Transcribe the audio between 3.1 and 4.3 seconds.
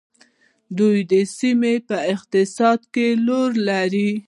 رول لري.